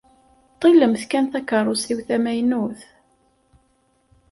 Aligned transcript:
Ṭillemt 0.59 1.03
kan 1.11 1.25
takeṛṛust-iw 1.31 1.99
tamaynut. 2.07 2.81